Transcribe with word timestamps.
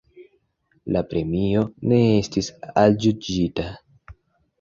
La 0.95 1.03
premio 1.11 1.61
ne 1.91 1.99
estis 2.13 2.49
aljuĝita. 2.85 3.67